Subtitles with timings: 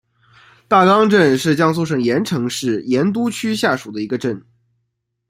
[0.67, 4.43] 大冈镇是江苏省盐城市盐都区下属的一个镇。